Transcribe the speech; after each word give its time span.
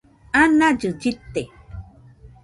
anallɨ 0.41 0.87
llɨte 0.99 1.41